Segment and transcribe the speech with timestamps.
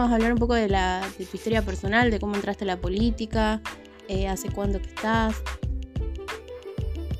[0.00, 2.80] podríamos hablar un poco de, la, de tu historia personal, de cómo entraste a la
[2.80, 3.60] política,
[4.08, 5.34] eh, hace cuánto que estás.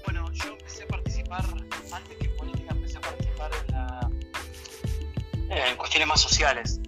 [0.04, 1.44] Bueno, yo empecé a participar,
[1.92, 4.10] antes que en política, empecé a participar en, la,
[5.68, 6.80] en cuestiones más sociales.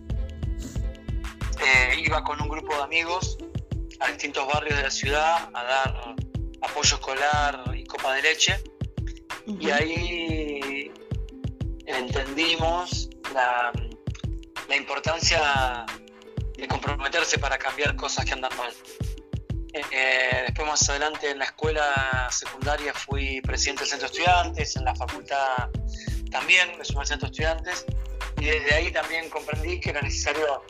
[1.62, 3.36] Eh, iba con un grupo de amigos
[4.00, 6.14] a distintos barrios de la ciudad a dar
[6.62, 8.56] apoyo escolar y copa de leche.
[9.46, 10.90] Y ahí
[11.84, 13.72] entendimos la,
[14.72, 15.84] la importancia
[16.56, 18.72] de comprometerse para cambiar cosas que andan mal.
[19.74, 24.84] Eh, después más adelante en la escuela secundaria fui presidente del centro de estudiantes, en
[24.86, 25.68] la facultad
[26.30, 27.84] también me sumé al centro de estudiantes
[28.38, 30.64] y desde ahí también comprendí que era necesario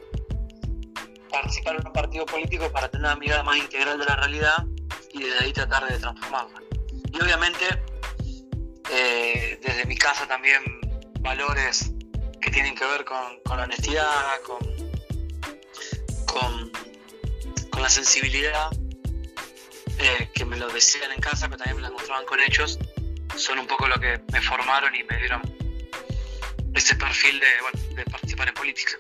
[1.30, 4.66] participar en un partido político para tener una mirada más integral de la realidad
[5.12, 6.61] y desde ahí tratar de transformarla.
[7.12, 7.64] Y obviamente
[8.91, 10.61] eh, desde mi casa también
[11.20, 11.91] valores
[12.42, 14.58] que tienen que ver con, la honestidad, con,
[17.70, 18.70] con, la sensibilidad,
[19.98, 22.78] eh, que me lo decían en casa, pero también me lo mostraban con hechos,
[23.36, 25.42] son un poco lo que me formaron y me dieron
[26.75, 28.92] ese perfil de, de participar en política.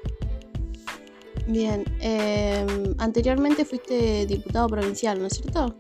[1.46, 2.64] Bien, eh,
[2.98, 5.76] anteriormente fuiste diputado provincial, ¿no es cierto?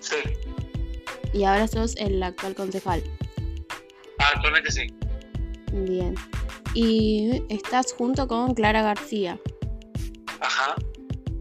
[0.00, 0.16] Sí.
[1.32, 3.02] Y ahora sos el actual concejal.
[4.18, 4.86] Actualmente sí.
[5.72, 6.14] Bien.
[6.74, 9.38] Y estás junto con Clara García.
[10.40, 10.74] Ajá.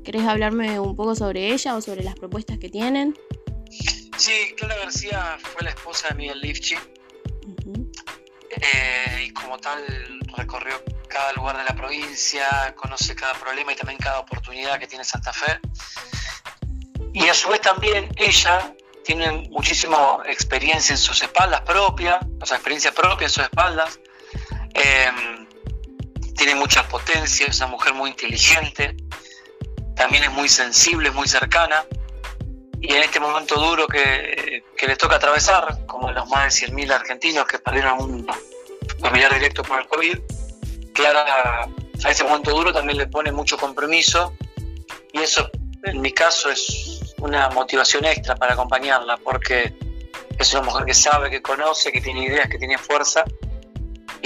[0.03, 3.17] ¿Querés hablarme un poco sobre ella o sobre las propuestas que tienen?
[4.17, 6.75] Sí, Clara García fue la esposa de Miguel Lifchi.
[8.49, 9.83] Eh, y como tal
[10.37, 10.75] recorrió
[11.07, 15.33] cada lugar de la provincia, conoce cada problema y también cada oportunidad que tiene Santa
[15.33, 15.59] Fe.
[17.13, 22.57] Y a su vez también ella tiene muchísima experiencia en sus espaldas propias, o sea,
[22.57, 23.99] experiencia propia en sus espaldas.
[24.73, 25.47] Em,
[26.35, 28.95] tiene mucha potencia, es una mujer muy inteligente,
[29.95, 31.85] también es muy sensible, muy cercana.
[32.81, 36.91] Y en este momento duro que, que le toca atravesar, como los más de 100.000
[36.91, 38.27] argentinos que perdieron un
[38.99, 40.19] familiar directo por el COVID,
[40.93, 41.67] Clara
[42.03, 44.33] a ese momento duro también le pone mucho compromiso
[45.11, 45.49] y eso
[45.83, 49.73] en mi caso es una motivación extra para acompañarla porque
[50.37, 53.23] es una mujer que sabe, que conoce, que tiene ideas, que tiene fuerza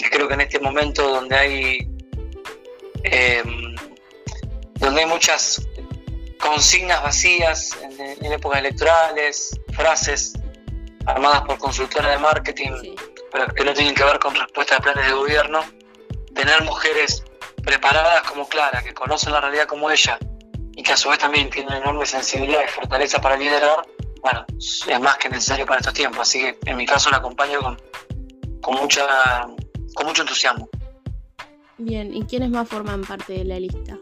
[0.09, 1.89] creo que en este momento donde hay
[3.03, 3.75] em,
[4.75, 5.61] donde hay muchas
[6.39, 10.33] consignas vacías en, épocas electorales, frases
[11.05, 12.95] armadas por consultoras de marketing,
[13.31, 15.61] pero que no tienen que ver con respuestas de planes de gobierno,
[16.35, 17.23] tener mujeres
[17.63, 20.17] preparadas como Clara, que conocen la realidad como ella
[20.75, 23.85] y que a su vez también tienen enorme sensibilidad y fortaleza para liderar,
[24.21, 26.21] bueno, es más que necesario para estos tiempos.
[26.21, 27.81] Así que en mi caso la acompaño con,
[28.61, 29.47] con, mucha,
[29.97, 30.69] con mucho entusiasmo.
[31.77, 33.97] Bien, ¿y quiénes más forman parte de la lista?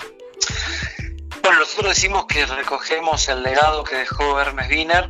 [1.42, 5.10] Bueno, nosotros decimos que recogemos el legado que dejó Hermes Wiener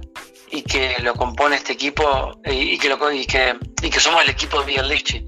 [0.51, 4.29] y que lo compone este equipo y, que, lo, y, que, y que somos el
[4.29, 5.25] equipo de Miguel Lichi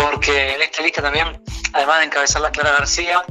[0.00, 1.42] porque en esta lista también,
[1.72, 3.22] además de encabezar la Clara García,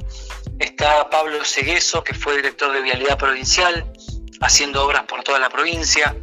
[0.59, 3.91] está Pablo Segueso, que fue director de Vialidad Provincial,
[4.41, 6.15] haciendo obras por toda la provincia.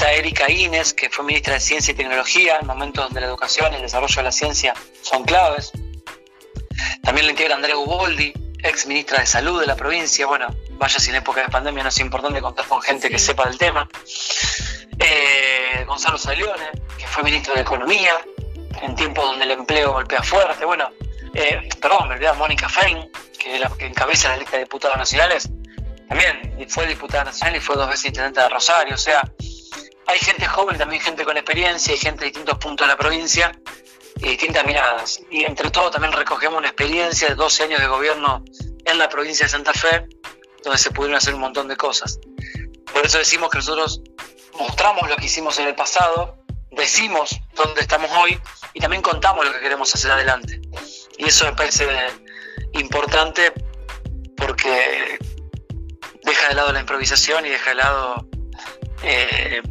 [0.00, 3.70] Está Erika Ines, que fue ministra de Ciencia y Tecnología, en momentos donde la educación
[3.74, 4.72] y el desarrollo de la ciencia
[5.02, 5.72] son claves.
[7.02, 10.26] También la integra Andrea Uboldi, ex ministra de Salud de la provincia.
[10.26, 10.46] Bueno,
[10.78, 13.86] vaya sin época de pandemia, no es importante contar con gente que sepa del tema.
[14.98, 18.14] Eh, Gonzalo Salione, que fue ministro de Economía,
[18.80, 20.64] en tiempos donde el empleo golpea fuerte.
[20.64, 20.88] Bueno,
[21.34, 24.96] eh, perdón, me olvidaba Mónica Fein, que es la que encabeza la lista de diputados
[24.96, 25.50] nacionales,
[26.08, 28.94] también fue diputada nacional y fue dos veces intendente de Rosario.
[28.94, 29.22] O sea,
[30.10, 33.52] hay gente joven, también gente con experiencia, y gente de distintos puntos de la provincia
[34.16, 35.20] y distintas miradas.
[35.30, 38.44] Y entre todo también recogemos una experiencia de 12 años de gobierno
[38.84, 40.08] en la provincia de Santa Fe,
[40.64, 42.18] donde se pudieron hacer un montón de cosas.
[42.92, 44.02] Por eso decimos que nosotros
[44.58, 48.40] mostramos lo que hicimos en el pasado, decimos dónde estamos hoy
[48.74, 50.60] y también contamos lo que queremos hacer adelante.
[51.18, 51.86] Y eso me parece
[52.72, 53.52] importante
[54.36, 55.18] porque
[56.24, 58.26] deja de lado la improvisación y deja de lado
[59.02, 59.62] eh,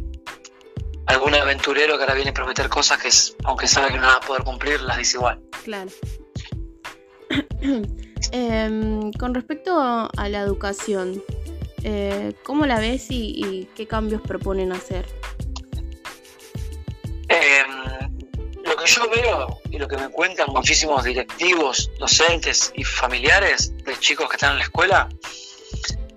[1.10, 3.10] algún aventurero que ahora viene a prometer cosas que,
[3.44, 5.40] aunque sabe que no va a poder cumplir, las dice igual.
[5.64, 5.90] Claro.
[8.32, 11.22] Em, con respecto a la educación,
[11.82, 15.06] eh, ¿cómo la ves y qué cambios proponen hacer?
[18.80, 24.28] que yo veo y lo que me cuentan muchísimos directivos, docentes y familiares de chicos
[24.28, 25.08] que están en la escuela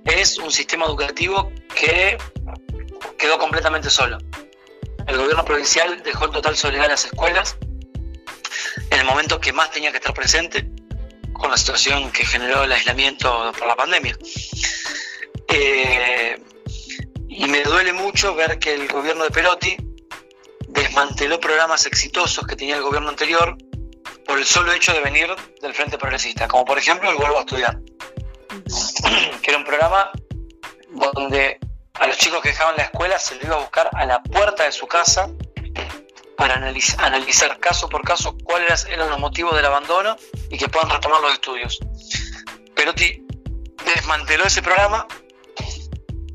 [0.06, 2.18] es un sistema educativo que
[3.18, 4.18] quedó completamente solo.
[5.08, 7.58] El gobierno provincial dejó en total soledad las escuelas
[8.90, 10.70] en el momento que más tenía que estar presente,
[11.34, 14.18] con la situación que generó el aislamiento por la pandemia.
[15.48, 16.42] Eh,
[17.28, 19.76] y me duele mucho ver que el gobierno de Perotti
[20.68, 23.58] desmanteló programas exitosos que tenía el gobierno anterior
[24.26, 25.28] por el solo hecho de venir
[25.62, 27.80] del Frente Progresista, como por ejemplo el Vuelvo a Estudiar,
[29.42, 30.12] que era un programa
[31.14, 31.60] donde
[32.00, 34.64] a los chicos que dejaban la escuela se lo iba a buscar a la puerta
[34.64, 35.30] de su casa
[36.38, 40.16] para analizar, analizar caso por caso cuáles eran los motivos del abandono
[40.50, 41.80] y que puedan retomar los estudios.
[42.76, 43.26] Perotti
[43.86, 45.08] desmanteló ese programa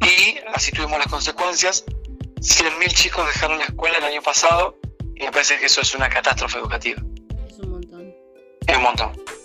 [0.00, 1.84] y así tuvimos las consecuencias.
[2.36, 4.78] 100.000 chicos dejaron la escuela el año pasado
[5.16, 7.02] y me parece que eso es una catástrofe educativa.
[7.48, 8.14] Es un montón.
[8.66, 9.37] Es un montón.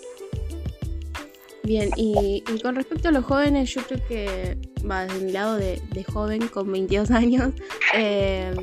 [1.64, 4.58] Bien, y, con respecto a los jóvenes, yo creo que
[4.88, 5.80] va desde el lado de,
[6.12, 7.54] joven con 22 años.
[7.94, 8.54] Eh,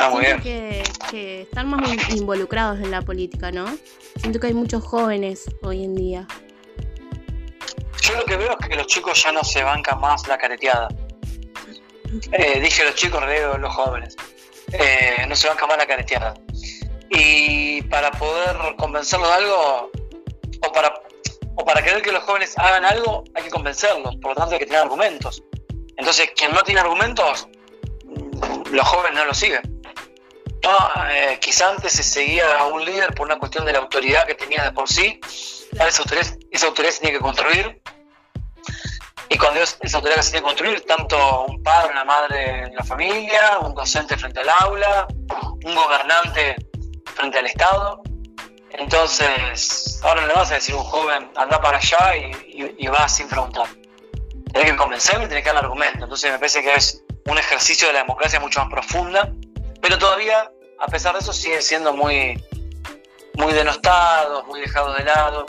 [0.00, 0.40] ah, muy bien.
[0.40, 3.66] Que, que, están más involucrados en la política, ¿no?
[4.16, 6.26] Siento que hay muchos jóvenes hoy en día.
[8.02, 10.88] Yo lo que veo es que los chicos ya no se bancan más la careteada.
[12.32, 14.16] Eh, dije los chicos, reo los jóvenes.
[14.72, 16.34] Eh, no se bancan más la careteada.
[17.10, 19.90] Y para poder convencerlos de algo,
[20.66, 20.93] o para
[21.94, 24.82] querer que los jóvenes hagan algo, hay que convencerlos, por lo tanto hay que tener
[24.82, 25.42] argumentos.
[25.96, 27.46] Entonces, quien no tiene argumentos,
[28.04, 29.62] mm, los jóvenes no lo siguen.
[30.62, 30.76] No,
[31.10, 34.34] eh, quizá antes se seguía a un líder por una cuestión de la autoridad que
[34.34, 35.20] tenía de por sí,
[35.72, 37.82] esa autoridad, esa autoridad se tiene que construir,
[39.28, 42.82] y cuando esa autoridad se tiene que construir, tanto un padre, una madre en la
[42.82, 45.06] familia, un docente frente al aula,
[45.64, 46.56] un gobernante
[47.14, 48.02] frente al Estado,
[48.78, 52.86] entonces, ahora no le vas a decir a un joven, anda para allá y, y,
[52.88, 53.66] va sin preguntar.
[54.52, 56.04] Tienes que convencerme y tienes que dar argumento.
[56.04, 59.32] Entonces, me parece que es un ejercicio de la democracia mucho más profunda,
[59.80, 60.50] pero todavía,
[60.80, 62.42] a pesar de eso, siguen siendo muy,
[63.34, 65.46] muy denostados, muy dejados de lado.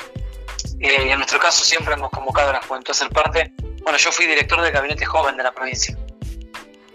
[0.80, 3.51] Eh, y en nuestro caso, siempre hemos convocado a la juventud a ser parte.
[3.83, 5.98] Bueno, yo fui director del gabinete joven de la provincia,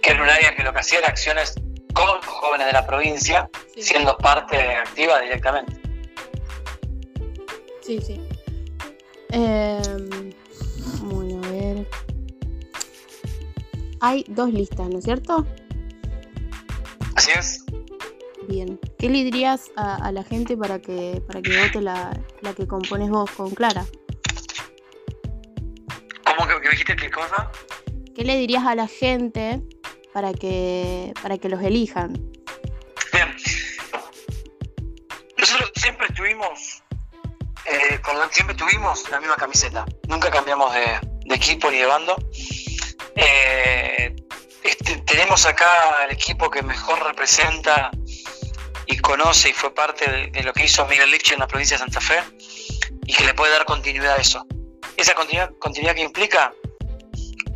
[0.00, 1.54] que era un área que lo que hacía era acciones
[1.92, 5.79] con los jóvenes de la provincia, siendo parte activa directamente.
[7.90, 8.20] Sí, sí.
[9.30, 10.30] Em,
[11.02, 11.88] bueno, a ver.
[14.00, 15.44] Hay dos listas, ¿no es cierto?
[17.16, 17.64] Así es.
[18.46, 18.78] Bien.
[18.96, 22.12] ¿Qué le dirías a, la gente para que, para que vote la,
[22.56, 23.84] que compones vos con Clara?
[26.24, 27.50] ¿Cómo que, dijiste qué cosa?
[28.14, 29.64] ¿Qué le dirías a la gente
[30.12, 32.12] para que, para que los elijan?
[33.12, 33.34] Bien.
[35.36, 36.84] Nosotros siempre estuvimos
[38.10, 42.16] eh, siempre tuvimos la misma camiseta, nunca cambiamos de, equipo ni de bando.
[43.14, 44.14] Eh,
[44.62, 47.90] este, tenemos acá el equipo que mejor representa
[48.86, 51.84] y conoce y fue parte de, lo que hizo Miguel Lich en la provincia de
[51.84, 52.20] Santa Fe
[53.06, 54.44] y que le puede dar continuidad a eso.
[54.96, 56.52] Esa continuidad, que implica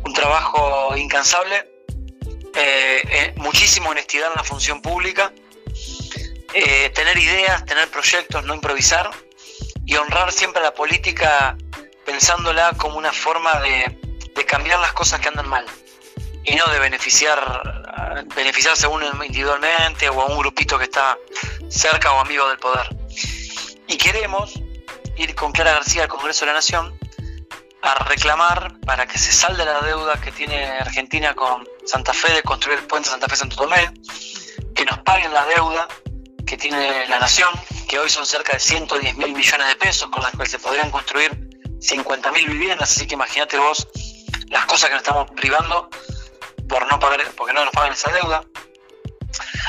[0.03, 1.69] un trabajo incansable,
[2.55, 5.31] eh, muchísima honestidad en la función pública,
[6.93, 9.11] tener ideas, tener proyectos, no improvisar
[9.85, 11.57] y honrar siempre la política
[12.05, 13.99] pensándola como una forma de,
[14.47, 15.65] cambiar las cosas que andan mal
[16.43, 17.39] y no de beneficiar
[18.35, 21.17] beneficiarse uno individualmente o a un grupito que está
[21.69, 22.87] cerca o amigo del poder.
[23.87, 24.53] Y queremos
[25.17, 26.97] ir con Clara García al Congreso de la Nación
[27.81, 32.43] a reclamar para que se salde la deuda que tiene Argentina con Santa Fe de
[32.43, 33.91] construir el puente Santa Fe-Santo Tomé,
[34.73, 35.87] que nos paguen la deuda
[36.45, 37.49] que tiene la nación,
[37.97, 41.49] hoy son cerca de 110 mil millones de pesos, con las cuales se podrían construir
[41.79, 43.87] 50 mil viviendas, así que imagínate vos
[44.49, 45.89] las cosas que nos estamos privando
[46.67, 48.43] por no pagar, porque no nos pagan esa deuda,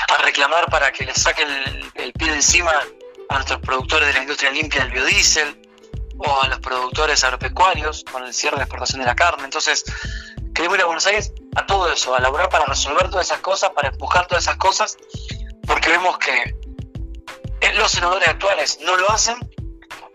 [0.08, 1.48] a reclamar para que le saquen
[1.94, 2.72] el, pie de encima
[3.28, 5.60] a nuestros productores de la industria limpia del biodiesel
[6.18, 9.44] o a los productores agropecuarios con el cierre de exportación de la carne.
[9.44, 9.84] Entonces,
[10.54, 13.70] queremos ir a Buenos Aires a todo eso, a laborar para resolver todas esas cosas,
[13.70, 14.96] para empujar todas esas cosas,
[15.66, 16.54] porque vemos que
[17.74, 19.36] los senadores actuales no lo hacen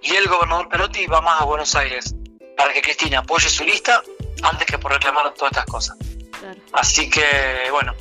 [0.02, 2.16] y el gobernador Perotti va más a Buenos Aires
[2.58, 4.02] para que Cristina apoye su lista
[4.44, 5.98] antes que por reclamar todas estas cosas.
[6.74, 7.24] Así que,
[7.72, 7.94] bueno,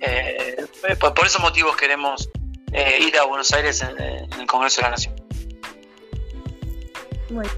[0.00, 0.66] eh,
[0.98, 2.30] por, esos motivos queremos
[2.72, 5.14] eh, ir a Buenos Aires en, en el Congreso de la Nación.
[7.30, 7.50] Bueno.